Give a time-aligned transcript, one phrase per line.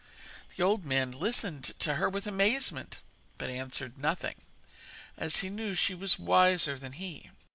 [0.57, 2.97] The old man listened to her with amazement,
[3.37, 4.33] but answered nothing,
[5.15, 7.29] as he knew she was wiser than he.